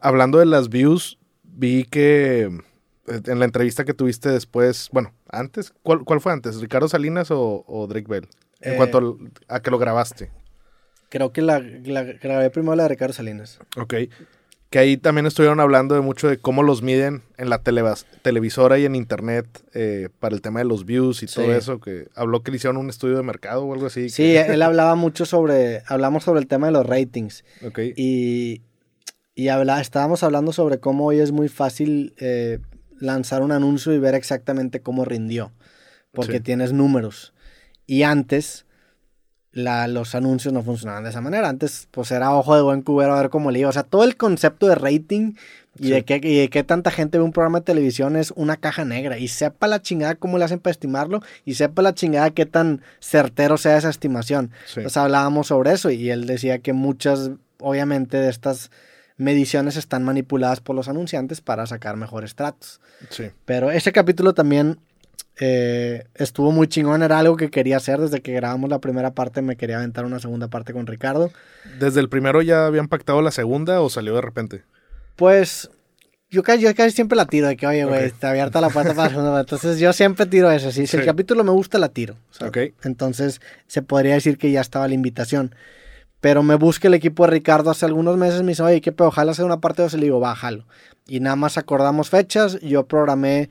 [0.00, 2.42] hablando de las views, vi que
[3.08, 6.60] eh, en la entrevista que tuviste después, bueno, antes, ¿cuál, cuál fue antes?
[6.60, 8.28] ¿Ricardo Salinas o, Drake Bell?
[8.60, 10.30] En cuanto a que lo grabaste.
[11.10, 13.60] Creo que la, grabé primero la de Ricardo Salinas.
[13.76, 13.94] Ok.
[14.68, 18.84] Que ahí también estuvieron hablando de mucho de cómo los miden en la televisora y
[18.84, 21.80] en internet eh, para el tema de los views y todo eso.
[21.80, 24.10] Que habló que le hicieron un estudio de mercado o algo así.
[24.10, 27.44] Sí, él hablaba mucho sobre, hablamos sobre el tema de los ratings.
[27.64, 27.78] Ok.
[27.96, 28.60] Y,
[29.38, 32.58] y habla, estábamos hablando sobre cómo hoy es muy fácil eh,
[32.98, 35.52] lanzar un anuncio y ver exactamente cómo rindió.
[36.10, 37.32] Porque tienes números.
[37.86, 38.66] Y antes
[39.52, 41.48] la, los anuncios no funcionaban de esa manera.
[41.48, 43.68] Antes, pues era ojo de buen cubero a ver cómo le iba.
[43.68, 45.34] O sea, todo el concepto de rating
[45.78, 48.56] y, de qué, y de qué tanta gente ve un programa de televisión es una
[48.56, 49.18] caja negra.
[49.18, 52.82] Y sepa la chingada cómo le hacen para estimarlo y sepa la chingada qué tan
[52.98, 54.50] certero sea esa estimación.
[54.66, 58.72] Entonces hablábamos sobre eso y él decía que muchas, obviamente, de estas
[59.18, 62.80] mediciones están manipuladas por los anunciantes para sacar mejores tratos.
[63.10, 63.30] Sí.
[63.44, 64.78] Pero ese capítulo también
[65.40, 69.42] eh, estuvo muy chingón, era algo que quería hacer desde que grabamos la primera parte,
[69.42, 71.30] me quería aventar una segunda parte con Ricardo.
[71.78, 74.62] ¿Desde el primero ya habían pactado la segunda o salió de repente?
[75.16, 75.70] Pues
[76.30, 78.94] yo casi, yo casi siempre la tiro, de que, oye, güey, está abierta la puerta
[78.94, 79.40] para la segunda.
[79.40, 82.16] Entonces yo siempre tiro eso, si el capítulo me gusta, la tiro.
[82.82, 85.54] Entonces se podría decir que ya estaba la invitación.
[86.20, 89.08] Pero me busca el equipo de Ricardo hace algunos meses, me dice, oye, qué pedo,
[89.08, 89.96] ojalá sea una parte de eso.
[89.96, 90.66] Le digo, bájalo.
[91.06, 93.50] Y nada más acordamos fechas, yo programé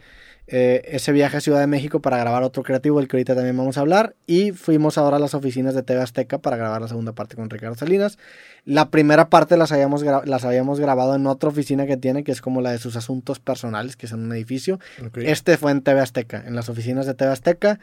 [0.50, 3.58] eh, ese viaje a Ciudad de México para grabar otro creativo, el que ahorita también
[3.58, 4.16] vamos a hablar.
[4.28, 7.50] Y fuimos ahora a las oficinas de TV Azteca para grabar la segunda parte con
[7.50, 8.18] Ricardo Salinas.
[8.64, 12.42] La primera parte las habíamos, las habíamos grabado en otra oficina que tiene, que es
[12.42, 14.80] como la de sus asuntos personales, que es en un edificio.
[15.16, 17.80] Este fue en TV Azteca, en las oficinas de TV Azteca.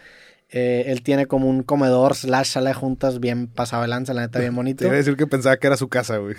[0.51, 4.23] Eh, él tiene como un comedor slash sala de juntas bien pasado de lanza, la
[4.23, 4.79] neta, bien bonito.
[4.79, 6.37] Te iba a decir que pensaba que era su casa, güey.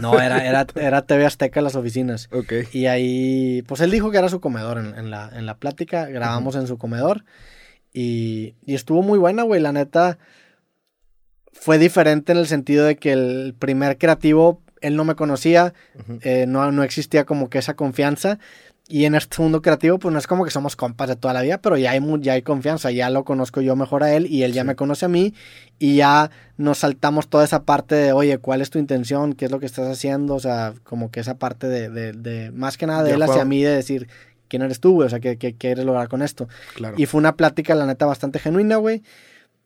[0.00, 2.28] No, era, era, era TV Azteca las oficinas.
[2.32, 2.52] Ok.
[2.72, 6.56] Y ahí, pues él dijo que era su comedor en, la, en la plática, grabamos
[6.56, 7.24] en su comedor
[7.92, 10.18] y, y estuvo muy buena, güey, la neta.
[11.52, 15.74] Fue diferente en el sentido de que el primer creativo, él no me conocía,
[16.22, 18.38] eh, no, no existía como que esa confianza,
[18.88, 21.42] y en este mundo creativo, pues no es como que somos compas de toda la
[21.42, 24.42] vida, pero ya hay, ya hay confianza, ya lo conozco yo mejor a él y
[24.42, 25.34] él ya me conoce a mí
[25.78, 29.34] y ya nos saltamos toda esa parte de, oye, ¿cuál es tu intención?
[29.34, 30.34] ¿Qué es lo que estás haciendo?
[30.34, 33.62] O sea, como que esa parte de, de, más que nada de él hacia mí,
[33.62, 34.08] de decir,
[34.48, 35.06] ¿quién eres tú, güey?
[35.06, 36.48] O sea, ¿qué, quieres lograr con esto?
[36.96, 39.02] Y fue una plática, la neta, bastante genuina, güey.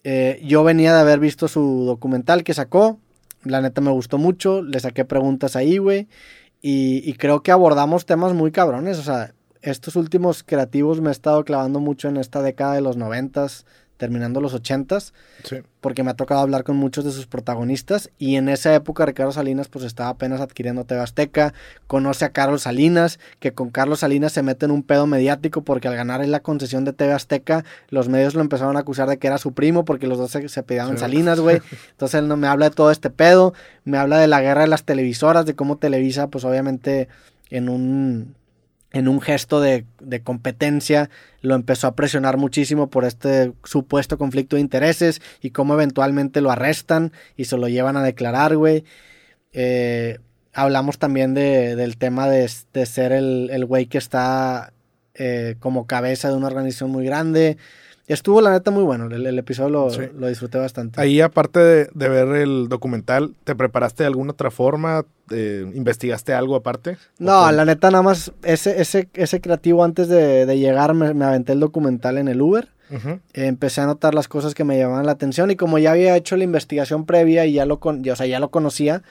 [0.04, 3.00] Eh, yo venía de haber visto su documental que sacó,
[3.42, 6.06] la neta me gustó mucho, le saqué preguntas ahí, güey.
[6.62, 8.98] Y, creo que abordamos temas muy cabrones.
[8.98, 12.96] O sea, estos últimos creativos me he estado clavando mucho en esta década de los
[12.96, 15.14] noventas, terminando los ochentas,
[15.44, 15.56] sí.
[15.80, 19.32] porque me ha tocado hablar con muchos de sus protagonistas y en esa época Ricardo
[19.32, 21.54] Salinas pues estaba apenas adquiriendo TV Azteca,
[21.86, 25.88] conoce a Carlos Salinas, que con Carlos Salinas se mete en un pedo mediático porque
[25.88, 29.18] al ganar en la concesión de TV Azteca los medios lo empezaron a acusar de
[29.18, 30.64] que era su primo porque los dos se, se
[30.96, 31.60] Salinas, güey.
[31.90, 33.54] Entonces él no me habla de todo este pedo,
[33.84, 37.08] me habla de la guerra de las televisoras, de cómo Televisa pues obviamente
[37.50, 38.34] en un
[38.96, 39.84] en un gesto de,
[40.24, 46.40] competencia, lo empezó a presionar muchísimo por este supuesto conflicto de intereses y cómo eventualmente
[46.40, 48.84] lo arrestan y se lo llevan a declarar, güey.
[49.52, 50.18] Eh,
[50.52, 54.72] hablamos también de, del tema de, ser el güey que está
[55.18, 57.56] eh, como cabeza de una organización muy grande.
[58.06, 61.00] Estuvo la neta muy bueno, el, episodio lo, disfruté bastante.
[61.00, 65.04] Ahí aparte de, ver el documental, ¿te preparaste de alguna otra forma?
[65.32, 66.98] Eh, ¿Investigaste algo aparte?
[67.18, 71.60] No, la neta nada más, ese, ese, ese creativo antes de, llegar me, aventé el
[71.60, 72.68] documental en el Uber.
[73.32, 76.36] empecé a notar las cosas que me llamaban la atención y como ya había hecho
[76.36, 79.02] la investigación previa y ya lo, con, o sea, ya lo conocía,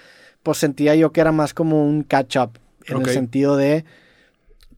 [0.41, 3.83] pues sentía yo que era más como un catch-up en el sentido de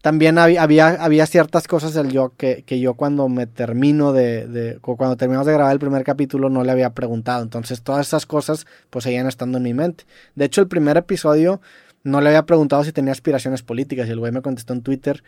[0.07, 5.45] también había, había, ciertas cosas del yo que, yo cuando me termino de, cuando terminamos
[5.45, 7.43] de grabar el primer capítulo no le había preguntado.
[7.43, 10.05] Entonces todas esas cosas pues seguían estando en mi mente.
[10.35, 11.59] De hecho el primer episodio
[12.05, 15.25] no le había preguntado si tenía aspiraciones políticas y el güey me contestó en Twitter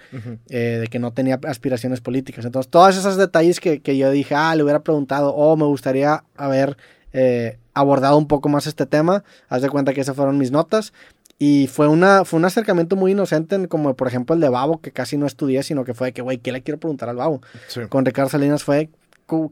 [0.47, 2.45] eh, de que no tenía aspiraciones políticas.
[2.45, 6.77] Entonces todos esos detalles que, yo dije, ah, le hubiera preguntado o me gustaría haber...
[7.11, 9.23] Eh, abordado un poco más este tema.
[9.47, 10.93] Haz de cuenta que esas fueron mis notas.
[11.41, 14.91] Y fue, una, fue un acercamiento muy inocente, como por ejemplo el de Babo, que
[14.91, 17.41] casi no estudié, sino que fue de que, güey, ¿qué le quiero preguntar al Babo?
[17.87, 18.89] Con Ricardo Salinas fue,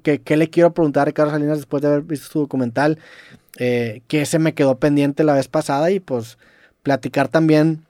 [0.04, 3.00] que, ¿qué le quiero preguntar a Ricardo Salinas después de haber visto su documental?
[3.58, 6.38] Eh, que ese me quedó pendiente la vez pasada y pues
[6.84, 7.86] platicar también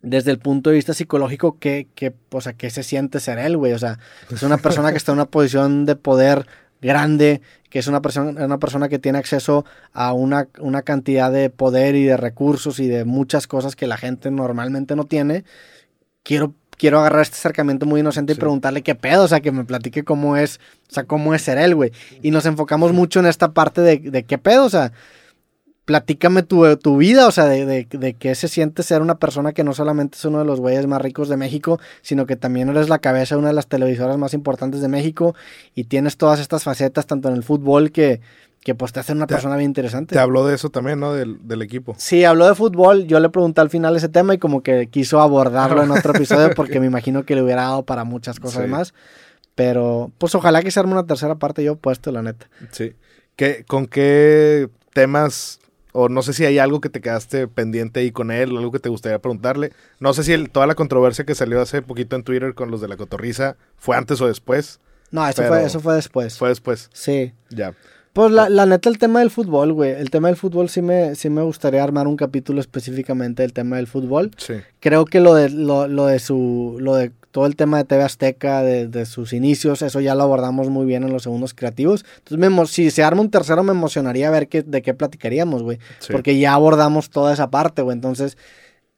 [0.00, 3.56] desde el punto de vista psicológico qué, qué, o sea, qué se siente ser él,
[3.56, 3.72] güey.
[3.72, 3.98] O sea,
[4.30, 6.46] es una persona que está en una posición de poder
[6.86, 11.50] grande, que es una persona, una persona que tiene acceso a una, una cantidad de
[11.50, 15.44] poder y de recursos y de muchas cosas que la gente normalmente no tiene,
[16.22, 19.64] quiero quiero agarrar este acercamiento muy inocente y preguntarle qué pedo, o sea, que me
[19.64, 20.60] platique cómo es,
[20.90, 21.90] o sea, cómo es ser él, güey.
[22.22, 24.92] Y nos enfocamos mucho en esta parte de, de qué pedo, o sea,
[25.86, 29.52] platícame tu, tu vida, o sea, de, de, de, qué se siente ser una persona
[29.52, 32.68] que no solamente es uno de los güeyes más ricos de México, sino que también
[32.68, 35.34] eres la cabeza de una de las televisoras más importantes de México
[35.74, 38.20] y tienes todas estas facetas, tanto en el fútbol que
[38.62, 40.12] que pues te hace una persona bien interesante.
[40.16, 41.12] Te habló de eso también, ¿no?
[41.12, 41.94] Del, del, equipo.
[41.98, 43.06] Sí, habló de fútbol.
[43.06, 46.50] Yo le pregunté al final ese tema y como que quiso abordarlo en otro episodio
[46.52, 48.92] porque me imagino que le hubiera dado para muchas cosas más.
[49.54, 52.48] Pero pues ojalá que se arme una tercera parte yo puesto, la neta.
[52.72, 52.94] Sí.
[53.36, 55.60] ¿Qué, ¿Con qué temas
[55.98, 58.78] o no sé si hay algo que te quedaste pendiente ahí con él, algo que
[58.78, 59.72] te gustaría preguntarle.
[59.98, 62.82] No sé si el, toda la controversia que salió hace poquito en Twitter con los
[62.82, 64.78] de la cotorriza fue antes o después.
[65.10, 66.36] No, eso, fue, eso fue después.
[66.36, 66.90] Fue después.
[66.92, 67.32] Sí.
[67.48, 67.72] Ya.
[68.16, 69.90] Pues la, la, neta, el tema del fútbol, güey.
[69.90, 73.76] El tema del fútbol sí me, sí me gustaría armar un capítulo específicamente del tema
[73.76, 74.30] del fútbol.
[74.38, 74.54] Sí.
[74.80, 76.78] Creo que lo de, lo, lo de su.
[76.80, 80.22] lo de todo el tema de TV Azteca, de, de, sus inicios, eso ya lo
[80.22, 82.06] abordamos muy bien en los segundos creativos.
[82.16, 85.78] Entonces, me, si se arma un tercero, me emocionaría ver qué, de qué platicaríamos, güey.
[85.98, 86.10] Sí.
[86.10, 87.94] Porque ya abordamos toda esa parte, güey.
[87.96, 88.38] Entonces,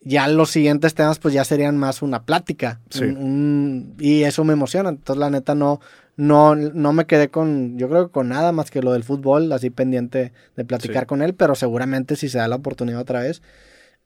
[0.01, 2.81] ya los siguientes temas, pues ya serían más una plática.
[2.89, 3.03] Sí.
[3.03, 4.91] Un, un, y eso me emociona.
[4.91, 5.81] Entonces, la neta, no,
[6.19, 9.51] no, no me quedé con, yo creo que con nada más que lo del fútbol,
[9.53, 11.07] así pendiente de platicar Sí.
[11.07, 13.41] con él, pero seguramente si se da la oportunidad otra vez,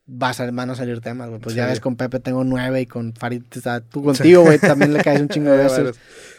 [0.06, 1.41] va a sal- van a salir temas, güey.
[1.41, 4.59] Pues ya ves, con Pepe tengo nueve y con Farid, o sea, tú contigo, güey,
[4.59, 5.97] también le caes un chingo de Eh, veces.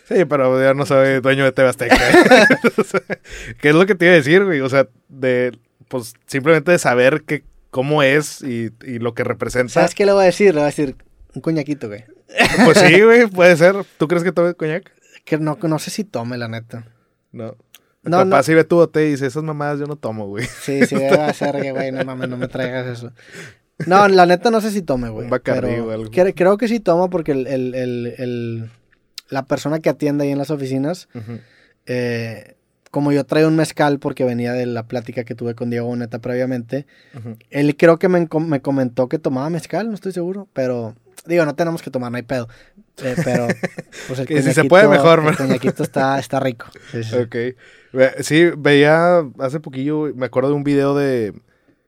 [0.07, 1.51] Sí, pero ya no soy dueño de.
[2.77, 3.01] O sea,
[3.61, 4.59] ¿Qué es lo que te iba a decir, güey?
[4.61, 9.73] O sea, de, pues simplemente de saber que, cómo es y, y lo que representa.
[9.73, 10.47] ¿Sabes qué le voy a decir?
[10.49, 10.95] Le voy a decir
[11.33, 12.03] un coñaquito, güey.
[12.65, 13.75] Pues sí, güey, puede ser.
[13.97, 14.91] ¿Tú crees que tome coñac?
[15.23, 16.85] Que no, no sé si tome, la neta.
[17.31, 17.55] No.
[18.03, 18.43] No, Capaz no.
[18.43, 20.45] si ve tu bote y dice, esas mamadas yo no tomo, güey.
[20.45, 23.11] Sí, sí, debe ser que, güey, no mames, no me traigas eso.
[23.87, 25.25] No, la neta no sé si tome, güey.
[25.27, 26.11] Un o algo.
[26.11, 28.69] cre- creo que sí toma porque el, el, el, el-
[29.29, 31.07] la persona que atiende ahí en las oficinas,
[31.85, 32.55] eh,
[32.91, 36.19] como yo traía un mezcal porque venía de la plática que tuve con Diego Boneta
[36.19, 36.85] previamente,
[37.49, 41.55] él creo que me, me comentó que tomaba mezcal, no estoy seguro, pero digo, no
[41.55, 42.47] tenemos que tomar, no hay pedo.
[43.03, 43.47] Eh, pero
[44.07, 46.67] pues el Que si se puede, mejor, El coñaquito está, está rico.
[46.91, 47.15] Sí, sí.
[47.15, 47.35] Ok.
[48.21, 51.33] Sí, veía hace poquillo, me acuerdo de un video de...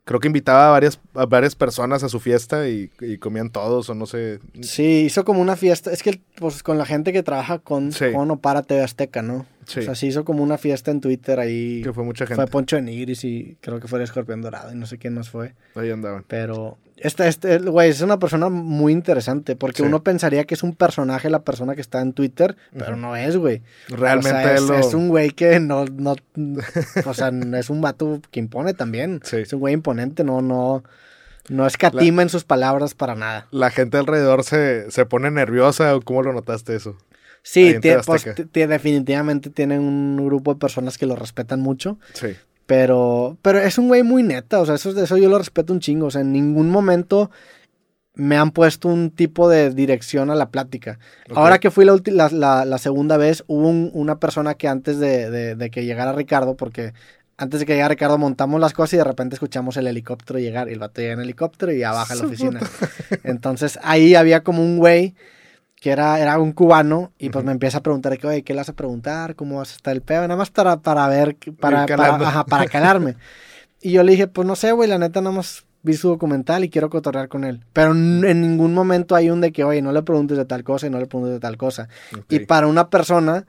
[0.04, 3.90] Creo que invitaba a varias, a varias personas a su fiesta y, y comían todos
[3.90, 4.40] o no sé.
[4.62, 5.92] Sí, hizo como una fiesta.
[5.92, 8.12] Es que pues con la gente que trabaja con, Sí.
[8.14, 9.48] con o para TV Azteca, ¿no?
[9.66, 9.80] Sí.
[9.80, 11.82] O sea, sí hizo como una fiesta en Twitter ahí.
[11.84, 12.36] Que fue mucha gente.
[12.42, 15.14] Fue Poncho de Nigris y creo que fue el Escorpión Dorado y no sé quién
[15.14, 15.54] más fue.
[15.76, 16.24] Ahí andaban.
[16.28, 19.84] Pero este, este, güey, es una persona muy interesante porque Sí.
[19.84, 23.36] uno pensaría que es un personaje la persona que está en Twitter, pero no es,
[23.36, 23.62] güey.
[23.90, 24.76] Realmente o sea, es, él lo...
[24.76, 26.16] es un güey que no, no,
[27.06, 29.20] o sea, es un vato que impone también.
[29.24, 29.38] Sí.
[29.38, 30.84] Es un güey imponente, no, no,
[31.50, 33.48] no escatima en sus palabras para nada.
[33.52, 36.96] La gente alrededor se, se pone nerviosa o cómo lo notaste eso.
[37.48, 37.76] Sí,
[38.08, 42.30] pues, definitivamente tienen un grupo de personas que lo respetan mucho, Sí.
[42.66, 45.80] pero, pero es un güey muy neta, o sea, eso, eso yo lo respeto un
[45.80, 47.30] chingo, o sea, en ningún momento
[48.16, 50.98] me han puesto un tipo de dirección a la plática.
[51.36, 54.98] Ahora que fui la, la, la- la segunda vez, hubo un- una persona que antes
[55.00, 56.94] de, de- de que llegara Ricardo, porque
[57.38, 60.70] antes de que llegara Ricardo montamos las cosas y de repente escuchamos el helicóptero llegar
[60.70, 62.60] y el vato llega en helicóptero y ya baja a la oficina.
[63.24, 65.14] Entonces ahí había como un güey
[65.80, 68.60] que era, era un cubano y pues me empieza a preguntar que, oye, ¿qué le
[68.60, 69.36] vas a preguntar?
[69.36, 70.22] ¿Cómo vas a estar el pedo?
[70.22, 73.16] Nada más para, para ver, para, para, ajá, para calarme.
[73.82, 76.64] y yo le dije, pues no sé, güey, la neta nada más vi su documental
[76.64, 77.64] y quiero cotorrear con él.
[77.72, 80.88] Pero en ningún momento hay un de que, oye, no le preguntes de tal cosa
[80.88, 81.88] y no le preguntes de tal cosa.
[82.30, 83.46] Y para una persona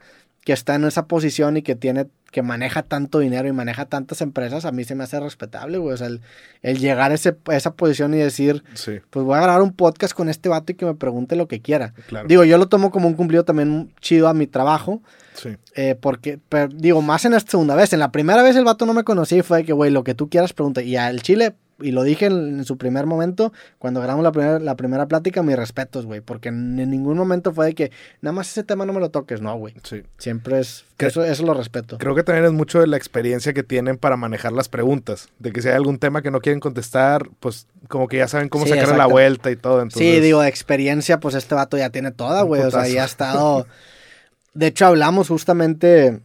[0.47, 4.21] que está en esa posición y que tiene, que maneja tanto dinero y maneja tantas
[4.21, 5.93] empresas, a mí se me hace respetable, güey.
[5.93, 6.21] O sea, el,
[6.61, 9.73] el llegar a, ese, a esa posición y decir, Sí, pues voy a grabar un
[9.73, 11.93] podcast con este vato y que me pregunte lo que quiera.
[12.07, 12.29] claro.
[12.29, 15.01] Digo, yo lo tomo como un cumplido también chido a mi trabajo,
[15.33, 15.57] sí.
[15.75, 17.91] eh, porque, pero, digo, más en esta segunda vez.
[17.91, 20.05] En la primera vez el vato no me conocía y fue de que, güey, lo
[20.05, 20.81] que tú quieras pregunta.
[20.81, 24.59] Y al chile, y lo dije en, en su primer momento, cuando grabamos la primera,
[24.59, 27.91] la primera plática, mis respetos, güey, porque en, en ningún momento fue de que,
[28.21, 29.75] nada más ese tema no me lo toques, no, güey.
[29.83, 30.01] sí.
[30.17, 31.97] Siempre es, Que- eso, eso lo respeto.
[31.99, 35.29] Creo que también es mucho de la experiencia que tienen para manejar las preguntas.
[35.39, 38.49] De que si hay algún tema que no quieren contestar, pues como que ya saben
[38.49, 39.81] cómo Sí, sacar la vuelta y todo.
[39.81, 42.61] Entonces, Sí, digo, de experiencia, pues este vato ya tiene toda, güey.
[42.63, 43.67] O sea, ya ha estado.
[44.55, 46.19] De hecho, hablamos justamente.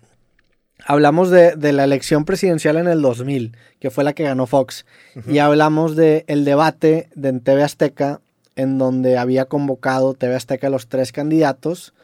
[0.85, 4.85] Hablamos de, de la elección presidencial en el 2000, que fue la que ganó Fox.
[5.29, 8.21] Y hablamos de el debate de en TV Azteca,
[8.57, 11.95] en donde había convocado TV Azteca a los tres candidatos.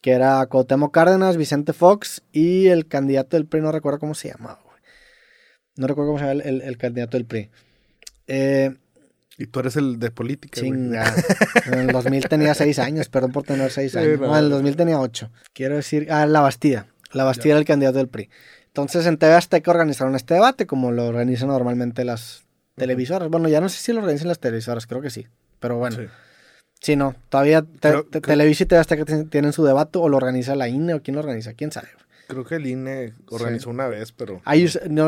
[0.00, 4.28] que era Cuauhtémoc Cárdenas, Vicente Fox y el candidato del PRI, no recuerdo cómo se
[4.28, 4.80] llamaba, güey.
[5.76, 7.50] No recuerdo cómo se llama el, el candidato del PRI.
[8.26, 8.74] Eh,
[9.38, 11.14] y tú eres el de política, Chinga.
[11.66, 14.20] en el 2000 tenía 6 años, perdón por tener 6 años.
[14.20, 15.30] no, en el 2000 tenía 8.
[15.52, 16.86] Quiero decir, ah, La Bastida.
[17.12, 18.30] La Bastida era el candidato del PRI.
[18.66, 23.28] Entonces en TV Azteca organizaron este debate, como lo organizan normalmente las televisoras.
[23.28, 25.26] Bueno, ya no sé si lo organizan las televisoras, creo que sí.
[25.60, 25.98] Pero bueno.
[26.80, 27.14] Sí, no.
[27.28, 31.14] Todavía Televisa y TV Azteca tienen su debate, o lo organiza la INE, o quién
[31.14, 31.88] lo organiza, quién sabe.
[32.26, 34.40] Creo que el INE organizó una vez, pero...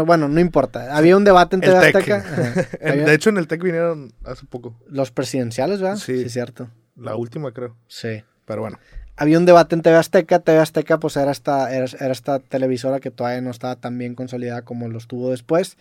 [0.04, 0.96] bueno, no importa.
[0.96, 2.20] Había un debate en TV Azteca.
[2.80, 4.76] de hecho, en el TEC vinieron hace poco.
[4.88, 5.96] Los presidenciales, ¿verdad?
[5.96, 6.23] Sí.
[6.23, 6.68] Sí, cierto.
[6.96, 7.75] La última, creo.
[7.88, 8.23] Sí.
[8.44, 8.78] Pero bueno.
[9.16, 10.40] Había un debate en TV Azteca.
[10.40, 14.62] TV Azteca, pues, era esta, era, esta televisora que todavía no estaba tan bien consolidada
[14.62, 15.76] como lo estuvo después.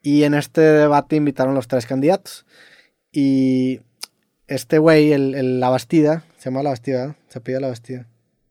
[0.00, 2.44] Y en este debate invitaron los tres candidatos.
[3.10, 3.80] Y
[4.46, 8.06] este güey, el, La Bastida, se llama La Bastida, se pide La Bastida.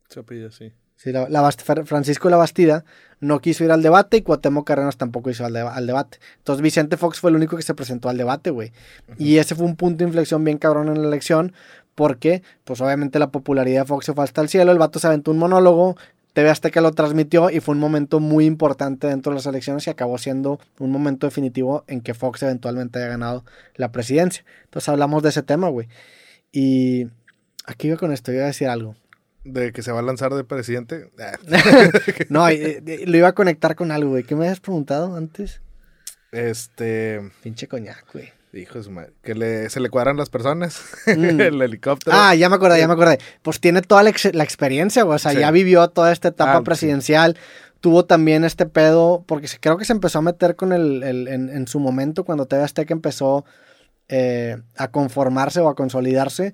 [0.09, 0.73] Se pide, sí.
[1.01, 1.51] Sí, la,
[1.85, 2.85] Francisco La Bastida
[3.21, 6.19] no quiso ir al debate y Cuauhtémoc Carrenas tampoco hizo al, al, debate.
[6.37, 8.71] Entonces Vicente Fox fue el único que se presentó al debate, güey.
[9.17, 11.53] Y ese fue un punto de inflexión bien cabrón en la elección
[12.01, 15.05] porque, pues obviamente la popularidad de Fox se fue hasta el cielo, el vato se
[15.05, 15.95] aventó un monólogo,
[16.33, 19.91] TV Azteca lo transmitió y fue un momento muy importante dentro de las elecciones y
[19.91, 24.43] acabó siendo un momento definitivo en que Fox eventualmente haya ganado la presidencia.
[24.63, 25.89] Entonces hablamos de ese tema, güey.
[26.51, 27.05] Y
[27.67, 28.95] aquí iba con esto, iba a decir algo
[29.43, 31.11] de que se va a lanzar de presidente.
[32.29, 34.23] no, lo iba a conectar con algo, güey.
[34.23, 35.61] ¿Qué me habías preguntado antes?
[36.31, 37.21] Este.
[37.43, 38.40] Pinche coñac, güey.
[38.53, 39.13] Hijo de su madre.
[39.23, 40.81] Que se le cuadran las personas.
[41.07, 41.39] Mm.
[41.41, 42.15] el helicóptero.
[42.19, 43.19] Ah, ya me acordé, ya me acordé.
[43.41, 45.15] Pues tiene toda la, experiencia, güey.
[45.15, 47.37] O sea, ya vivió toda esta etapa ah, presidencial.
[47.79, 51.79] Tuvo también este pedo, porque creo que se empezó a meter con el, en, su
[51.79, 53.45] momento, cuando TV Azteca empezó
[54.09, 56.53] eh, a conformarse o a consolidarse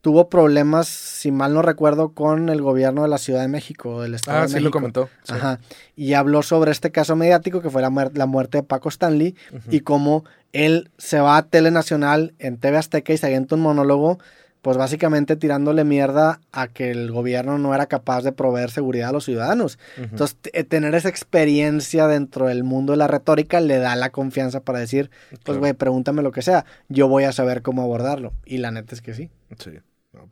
[0.00, 4.14] tuvo problemas, si mal no recuerdo, con el gobierno de la Ciudad de México, del
[4.14, 5.08] Estado ah, sí lo comentó.
[5.28, 5.58] Ajá.
[5.96, 9.34] Y habló sobre este caso mediático que fue la, muerte de Paco Stanley
[9.70, 14.18] y cómo él se va a Telenacional en TV Azteca y se avienta un monólogo,
[14.66, 19.12] pues básicamente tirándole mierda a que el gobierno no era capaz de proveer seguridad a
[19.12, 19.78] los ciudadanos.
[19.96, 20.36] Entonces,
[20.68, 25.08] tener esa experiencia dentro del mundo de la retórica le da la confianza para decir,
[25.44, 28.32] pues, güey, pregúntame lo que sea, yo voy a saber cómo abordarlo.
[28.44, 29.30] Y la neta es que sí.
[29.56, 29.70] Sí.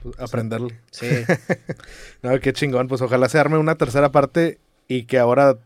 [0.03, 0.81] Pues, aprenderle.
[0.91, 1.07] Sí.
[2.23, 2.89] no, qué chingón.
[2.89, 5.59] Pues ojalá se arme una tercera parte y que ahora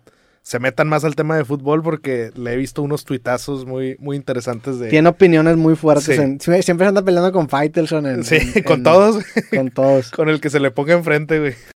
[0.48, 4.16] se metan más al tema de fútbol porque le he visto unos tuitazos muy, muy
[4.16, 4.88] interesantes de...
[4.88, 6.16] Tiene opiniones muy fuertes.
[6.40, 8.24] siempre se anda peleando con Faitelson.
[8.24, 9.22] sí, con todos.
[9.54, 10.10] Con todos.
[10.16, 11.54] con el que se le ponga enfrente, güey.